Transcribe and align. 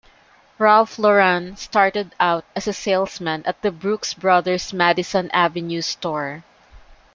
Ralph 0.57 0.97
Lauren 0.97 1.55
started 1.57 2.15
out 2.19 2.43
as 2.55 2.67
a 2.67 2.73
salesman 2.73 3.43
at 3.45 3.61
the 3.61 3.69
Brooks 3.69 4.15
Brothers 4.15 4.73
Madison 4.73 5.29
Avenue 5.29 5.81
store. 5.83 6.43